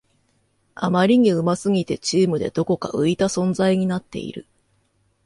[0.73, 4.47] あまりに上手すぎてチームでどこか浮いた存在になっている